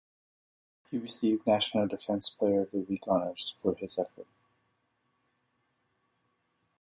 He 0.89 0.97
received 0.97 1.45
National 1.45 1.87
Defensive 1.87 2.35
Player 2.39 2.61
of 2.61 2.71
the 2.71 2.79
Week 2.79 3.07
honors 3.07 3.55
for 3.61 3.75
his 3.75 3.99
effort. 3.99 4.25